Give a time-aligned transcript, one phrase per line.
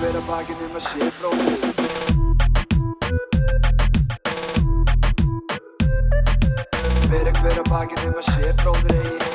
[0.00, 1.60] hver að bakinn um að sé bróðir
[7.10, 9.28] Bera hver að bakinn um að sé bróðir eigi.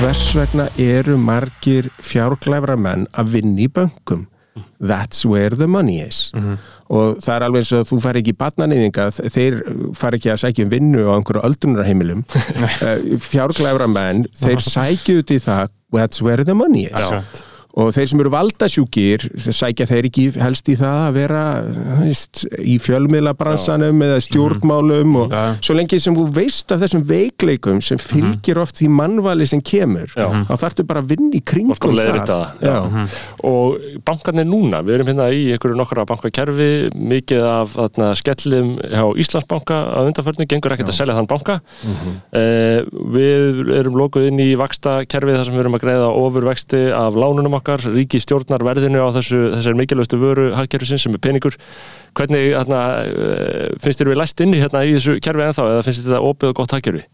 [0.00, 4.30] Hvers vegna eru margir fjárglæfra menn að vinna í böngum
[4.80, 6.30] that's where the money is.
[6.90, 9.58] Og það er alveg eins og þú fari ekki í batnanýðinga, þeir
[9.98, 12.24] fari ekki að sækja um vinnu á einhverju öldrunarheimilum.
[13.30, 16.98] Fjárglæfra menn þeir sækja út í það that's where the money is.
[16.98, 17.22] Já.
[17.78, 21.42] Og þeir sem eru valdasjúkir sækja þeir ekki helst í það að vera
[22.00, 25.42] veist, í fjölmiðlabransanum eða stjórnmálum og Já.
[25.62, 30.10] svo lengi sem þú veist af þessum veikleikum sem fylgir oft því mannvali sem kemur
[30.16, 30.26] Já.
[30.48, 32.66] þá þarftu bara að vinna í kringum leiðrétta það.
[32.66, 33.06] Já.
[33.46, 39.04] og bankarnir núna, við erum hérna í einhverju nokkra bankakerfi, mikið af þarna, skellum hjá
[39.22, 41.60] Íslandsbanka að undanförnu, gengur ekkert að selja þann banka.
[42.36, 42.82] Eh,
[43.14, 47.18] við erum lokuð inn í vaksta kerfi þar sem við erum að greiða ofurvexti af
[47.18, 51.56] lánunum okkar, ríki stjórnar verðinu á þessu, þessar mikilvægstu vöru hagkerfisins sem er peningur
[52.18, 55.86] hvernig þarna, eh, finnst þér við læst inn í, hérna, í þessu kerfi ennþá eða
[55.86, 57.06] finnst þér þetta opið og gott hagkerfi?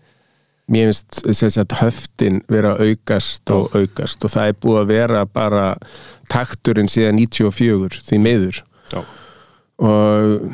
[0.70, 4.91] mér finnst sem sagt, höftin vera að aukast og aukast og það er búið að
[4.91, 5.67] vera bara
[6.33, 9.05] takturinn síðan 94 því meður Já.
[9.78, 10.50] og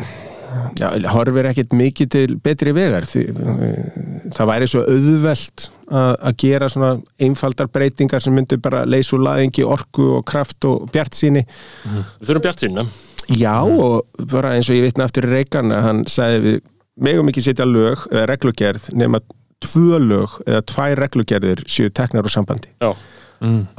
[0.81, 3.22] já, horfir ekkert mikið til betri vegar því,
[4.34, 9.25] það væri svo auðvelt að, að gera svona einfaldar breytingar sem myndu bara leysa úr
[9.28, 11.44] laðingi orku og kraft og bjart síni
[11.84, 12.86] Við þurfum bjart sína
[13.31, 16.61] Já og bara eins og ég vitna aftur í Reykján að hann sagði við
[17.03, 19.22] megum ekki setja lög eða reglugerð nema
[19.62, 22.70] tvö lög eða tvær reglugerðir séu teknar úr sambandi.
[22.83, 22.92] Já,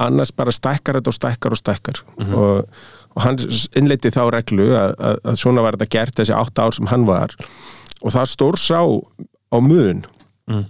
[0.02, 2.00] annars bara stækkar þetta og stækkar og stækkar.
[2.24, 2.80] Og,
[3.14, 3.38] og hann
[3.78, 7.06] innleiti þá reglu að, að, að svona var þetta gert þessi átta ár sem hann
[7.08, 7.34] var
[8.02, 10.04] og það stór sá á mun
[10.44, 10.64] Mm.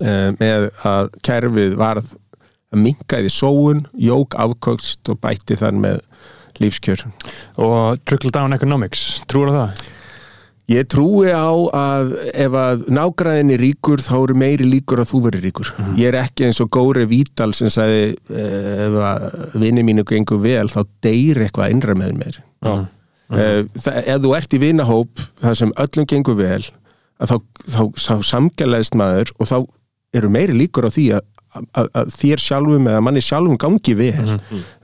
[0.00, 2.14] eh, með að kerfið varð
[2.72, 5.98] að minkaði sóun, jók afkökst og bætti þann með
[6.62, 7.02] lífskjör
[7.60, 9.82] og trickle down economics, trúur það?
[10.68, 15.20] Ég trúi á að ef að nágræðin er ríkur þá eru meiri líkur að þú
[15.24, 15.70] verið ríkur.
[15.96, 19.24] Ég er ekki eins og Góri Vítal sem sagði eh, ef að
[19.62, 22.36] vinni mínu gengur vel þá deyr eitthvað innra með mér.
[23.32, 26.62] Eh, það, ef þú ert í vinahóp það sem öllum gengur vel
[27.18, 29.56] að þá, þá, þá samgælaðist maður og þá
[30.20, 31.26] eru meiri líkur á því að,
[31.78, 34.36] að, að þér sjálfum eða manni sjálfum gangi vel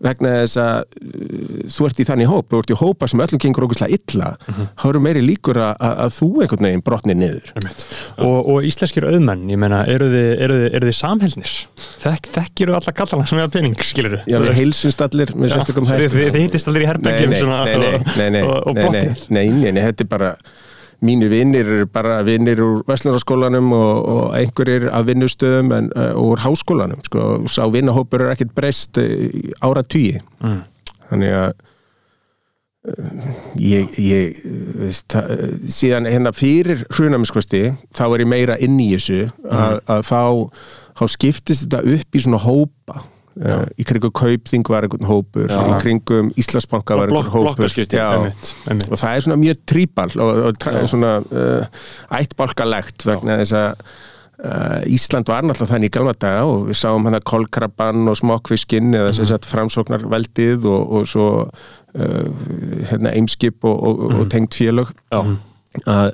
[0.05, 3.43] vegna þess að uh, þú ert í þannig hóp, þú ert í hópa sem öllum
[3.45, 4.33] gengur okkurslega illa,
[4.81, 7.53] þá eru meiri líkur að, að, að þú einhvern veginn brotni niður?
[8.19, 11.55] Og, og íslenskir auðmenn, ég meina, eru þið, eru þið, eru þið samhælnir?
[12.05, 16.85] Þek, þekkir alla kallana sem er pening, skilur Já, við heilsumst allir þið hittist allir
[16.85, 19.27] í Nei, herbyggjum nei, svona, nei, nei, nei, nei, og, og nei, nei, brottið.
[19.35, 20.31] nei, nei, nei, þetta er bara
[21.03, 26.43] mínir vinnir eru bara vinnir úr Vestlunarskólanum og, og einhverjir af vinnustöðum en uh, úr
[26.45, 29.31] háskólanum sko, og sá vinnahópur er ekkert breyst uh,
[29.65, 30.61] ára tugi Mm.
[31.09, 31.53] þannig að
[32.89, 34.43] uh, ég, ég
[34.83, 35.17] veist,
[35.73, 40.23] síðan hérna fyrir hrunamiskosti þá er ég meira inn í þessu að, að þá,
[41.01, 43.03] þá skiptist þetta upp í svona hópa
[43.35, 45.57] Uh, í kringum Kaupþing var einhvern hópur Já.
[45.67, 47.57] í kringum Íslandsbanka var Blokk- einhvern hópur.
[47.59, 48.13] blokkaskipti, Já.
[48.15, 48.91] einmitt, einmitt.
[48.95, 51.81] og það er svona mjög tríbal og, og tra, svona uh,
[52.15, 53.83] ættbálkalegt vegna þess að
[54.45, 58.21] uh, Ísland var náttúrulega þannig í galva daga og við sáum hann að kolkrabban og
[58.23, 61.29] smokkfiskinn eða sem sagt framsóknar veldið og, og svo
[61.95, 64.95] hérna eimskip og, og, og tengt félög.
[65.15, 66.11] Að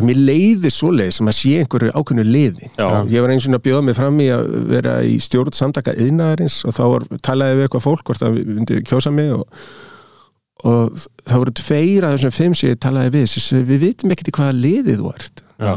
[0.00, 2.70] að mér leiði svoleið sem að sé einhverju ákveðnu liði.
[2.78, 2.88] Já.
[3.10, 6.62] ég var eins og að bjóða mig fram í að vera í stjórn samtaka yðnaðarins
[6.64, 9.44] og þá var, talaði við eitthvað fólk hvort að við myndi kjósa mig og,
[10.64, 14.32] og það voru tveir af þessum fimm sem ég talaði við sem við vitum ekkert
[14.32, 15.44] í hvaða liðið þú ert.
[15.60, 15.74] Já,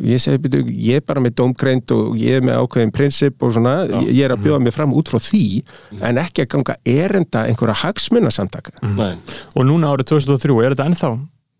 [0.00, 3.52] ég segi, byrju, ég er bara með dómgreind og ég er með ákveðin prinsip og
[3.52, 5.42] svona ég ég er að bjóða mig fram út frá því
[6.00, 9.18] en ekki að ganga erenda einhverja hagsmunnasamtaka nei.
[9.52, 11.12] Og núna árið 2003, er þetta ennþá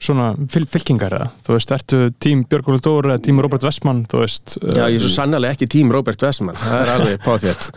[0.03, 1.31] svona fyl, fylkingar eða?
[1.47, 5.05] Þú veist, ertu tím Björgóli Dór eða tím Robert Westman, þú veist Já, ég er
[5.05, 7.69] svo sannlega ekki tím Robert Westman það er alveg páþétt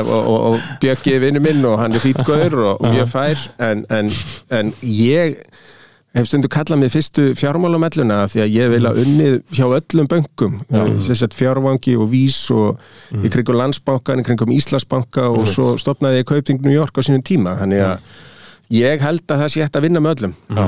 [0.00, 3.50] og, og, og Björki er vinnu minn og hann er fítgöður og, og mjög fær
[3.70, 4.14] en, en,
[4.60, 5.38] en ég
[6.16, 10.56] hef stundu kallað mig fyrstu fjármálamelluna því að ég vil að unnið hjá öllum bönkum,
[11.06, 12.80] þess að fjárvangi og vís og
[13.14, 17.22] í kringum landsbankan í kringum Íslandsbanka og svo stopnaði ég Kaupting New York á sínum
[17.22, 17.54] tíma.
[17.62, 18.18] Þannig að
[18.74, 20.36] ég held að það sé hægt að vinna með öllum.
[20.56, 20.62] Já.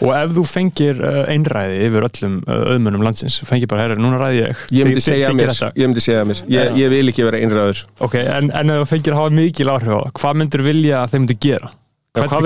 [0.00, 4.18] Og ef þú fengir uh, einræði yfir öllum uh, auðmönnum landsins, fengir bara, herri, núna
[4.22, 4.66] ræði ég.
[4.80, 6.42] Ég myndi segja mér, ég myndi segja mér.
[6.50, 7.84] Ég, ég vil ekki vera einræður.
[8.04, 11.00] Ok, en, en ef þú fengir að hafa mikil áhrif á það, hvað myndir vilja
[11.02, 11.74] að þeim myndir gera?
[12.14, 12.44] hvað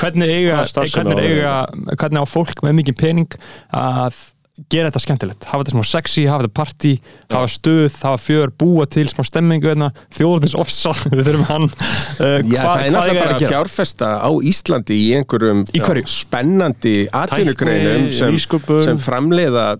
[0.00, 1.54] hvernig, eiga, hvernig, eiga,
[2.00, 3.34] hvernig á fólk með mikið pening
[3.76, 4.22] að
[4.70, 5.48] gera þetta skemmtilegt.
[5.50, 6.92] Hafa þetta smá sexy, hafa þetta party
[7.30, 11.68] hafa stuð, hafa fjör, búa til smá stemmingu hérna, þjóðurnis ofsa við þurfum hann.
[12.20, 16.08] Uh, Já, það er náttúrulega bara að fjárfesta á Íslandi í einhverjum Í hverju?
[16.10, 18.40] spennandi atvinnugreinum sem,
[18.84, 19.70] sem framleiða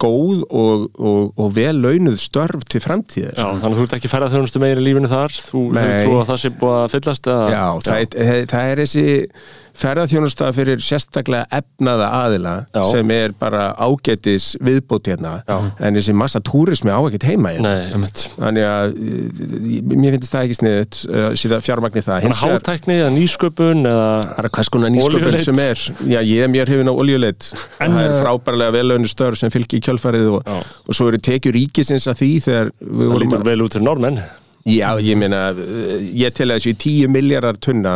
[0.00, 3.34] góð og, og, og vel launuð störf til framtíðar.
[3.36, 5.34] Já, þannig að þú ert ekki ferðað þjónustu meira í lífinu þar.
[5.36, 7.50] Þú trú að það sé búið að fyllast eða?
[7.52, 9.04] Já, það, er, það er þessi
[9.78, 12.82] ferðarþjónusta fyrir sérstaklega efnaða aðila Já.
[12.90, 15.56] sem er bara ágætis viðbót hérna Já.
[15.80, 17.74] en þessi massa túrismi á ekkert heima hérna.
[17.94, 21.00] Nei, þannig að eh, mér finnst það ekki sniðut
[21.40, 25.46] síðan fjármagni það Þannig Hins vegar- hátækni eða nýsköpun eða hvers konar nýsköpun Olíuleit.
[25.46, 25.84] sem er
[26.14, 27.48] já, ég er mjög hefinn á oljuleit
[27.80, 30.52] En, það er eh, frábærlega velögnu störf sem fylgir í kjölfarið og,
[30.88, 34.20] og svo eru tekjur ríkisins að því þegar við vorum að
[34.66, 37.94] já, ég meina, eh, ég tel að þessu í 10 miljardar tunna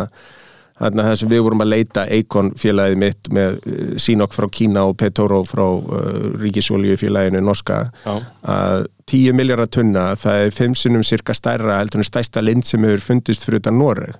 [0.79, 4.97] þess að við vorum að leita Eikon félagið mitt með eh, Sinok frá Kína og
[4.99, 7.91] Petoro frá uh, ríkisolju félaginu norska.
[8.05, 8.15] Já.
[8.43, 12.83] að 10 miljardar tunna það er 5 sinnum cirka stærra heldur en stærsta lind sem
[12.83, 14.15] hefur fundist fyrir utan Noreg.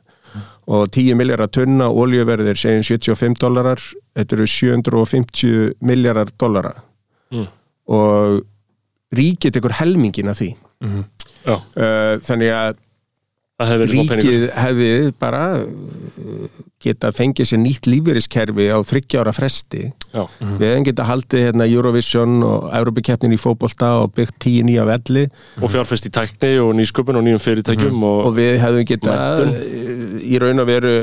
[0.68, 3.82] Og 10 miljardar tunna oljuverðir segjum 75 dólarar
[4.16, 6.74] þetta eru 750 miljardar dólara
[7.34, 7.48] Mm.
[7.90, 8.44] og
[9.18, 10.52] ríkið tekur helmingin af því.
[11.46, 12.76] Já, uh, þannig að
[13.80, 14.20] verið peningur.
[14.20, 14.90] Ríkið hefði
[15.22, 19.88] bara uh, geta fengið sér nýtt lífeyriskerfi á þryggjára fresti.
[20.12, 20.26] Já,
[20.60, 25.26] við hefum geta haldið hérna Eurovision og Europikeppnin í fótbolta og byggt tíu nýja velli.
[25.62, 29.56] Og fjárfest í tækni og nýsköpun og nýjum fyrirtækjum og, og við hefum geta Menntun.
[29.56, 30.96] uh, í raun og veru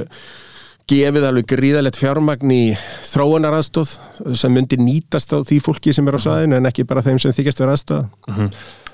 [0.93, 2.63] gefið alveg gríðalegt fjármagn í
[3.07, 3.95] þróunaraðstóð
[4.37, 7.33] sem myndi nýtast á því fólki sem er á svæðinu en ekki bara þeim sem
[7.33, 8.51] þykjast vera aðstóð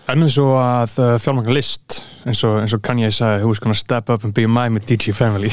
[0.08, 3.76] En eins og að uh, fjármagn list eins og, eins og Kanye sagði who's gonna
[3.76, 5.50] step up and be mine with DJ Family?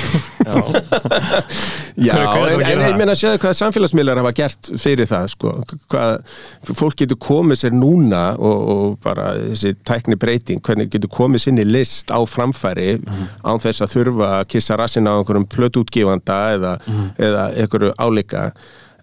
[1.99, 5.51] Já, að en, en ég meina að séu hvað samfélagsmiðlar hafa gert fyrir það, sko,
[5.91, 11.45] hvað fólk getur komið sér núna og, og bara þessi tækni breyting hvernig getur komið
[11.49, 13.27] sinni list á framfæri Mhm.
[13.43, 17.05] án þess að þurfa að kissa rassin á einhverjum plötútgifanda eða, Mhm.
[17.27, 18.51] eða einhverju áleika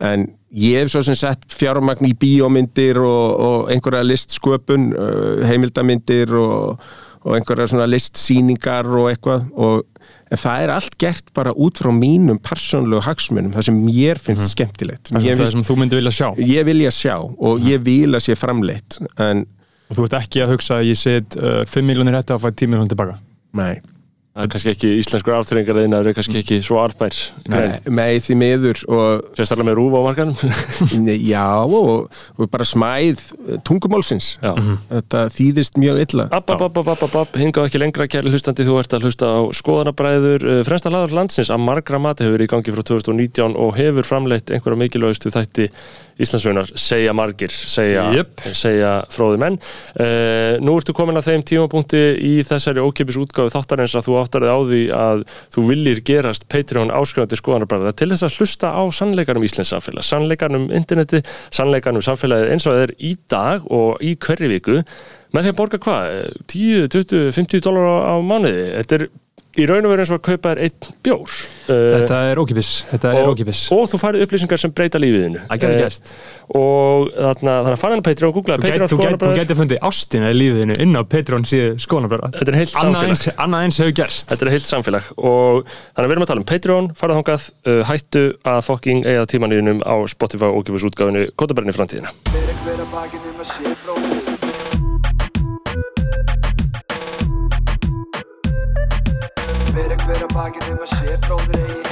[0.03, 6.35] en ég hef svo sem sett fjármagn í bíómyndir og, og einhverja listsköpun uh, heimildamindir
[6.37, 6.83] og,
[7.23, 9.47] og einhverja svona listsýningar og eitthvað.
[9.55, 9.87] Og
[10.33, 14.57] en það er allt gert bara út frá mínum persónlegu hagsmunum, það sem mér finnst
[14.57, 15.13] skemmtilegt.
[15.13, 15.23] Mhm.
[15.23, 16.29] það sem, það sem þú myndi vilja sjá.
[16.51, 19.47] Ég vilja sjá og ég vil að sé framleitt en
[19.93, 22.49] og þú ert ekki að hugsa að ég set uh, 5 miljonir hættu að fá
[22.49, 23.19] 10 miljonir tilbaka?
[23.61, 23.75] Nei,
[24.33, 26.79] það er kannski ekki íslenskur aftreyingar eða það er kannski ekki svo
[27.53, 30.39] nei, nei því miður og sérstaklega með rúf á markanum
[31.07, 32.09] Nei, Já, og,
[32.39, 34.37] og bara smæð eh, tungumálsins.
[34.43, 34.53] Já.
[34.91, 36.27] Þetta þýðist mjög illa.
[37.39, 41.51] Hingað ekki lengra kæri hlustandi, þú ert að hlusta á skoðanabræður Uh, fremsta laður landsins
[41.53, 45.69] að margra mati hefur í gangi frá 2019 og hefur framleitt einhverja mikilvægustu þætti
[46.23, 48.43] Íslandsveinar, segja margir segja, Jöp.
[48.57, 49.57] segja fróði menn.
[49.97, 54.47] Uh, Nú ertu komin að þeim tímapunkti í þessari ókipis útgáfu þáttarins að þú áttar
[54.47, 55.25] þig á því að
[55.55, 57.97] þú viljir gerast Patreon áskrifandi skoðanabræður.
[57.99, 61.23] Til þess að hlusta á sannleikanum Íslands samfélag, sannleikanum interneti,
[61.55, 64.79] sannleikanum samfélagið eins og það er í dag og í hverju viku.
[65.33, 66.17] Með því að borga hvað?
[66.53, 68.65] 10, 20, 50 dólar á mánuði?
[68.81, 69.07] Þetta er
[69.53, 71.33] í raun og veru eins og að kaupa þér einn bjór.
[71.63, 75.61] Þetta er ókipis þetta er og, ókipis og þú færið upplýsingar sem breyta lífiðinu Það
[75.63, 76.09] getur gerst.
[76.57, 80.33] og þarna, þannig að fara henni Patreon og googla Patreon gæti- þú gæti fundið ástina
[80.33, 83.13] í lífiðinu inn á Patreon síðu skoðanabræða Þetta er heilt samfélag.
[83.13, 84.27] eins, annað eins hefur gerst.
[84.33, 85.13] Þetta er heilt samfélag.
[85.21, 89.05] Og þannig að við erum að tala um Patreon, farað þangað, uh, hættu að fokking
[89.07, 92.11] eiga tímaníðinum á Spotify og ókipis útgáfinu Kótabærni framtíðina.
[100.43, 101.92] Fyrir hver að bakið um að sé